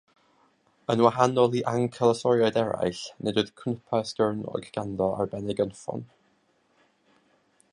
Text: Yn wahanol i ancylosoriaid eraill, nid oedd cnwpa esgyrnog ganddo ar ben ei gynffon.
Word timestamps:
Yn 0.91 1.01
wahanol 1.05 1.57
i 1.59 1.59
ancylosoriaid 1.71 2.57
eraill, 2.61 3.01
nid 3.27 3.37
oedd 3.41 3.51
cnwpa 3.61 3.99
esgyrnog 4.07 4.67
ganddo 4.79 5.11
ar 5.19 5.31
ben 5.35 5.53
ei 5.55 5.59
gynffon. 5.61 6.03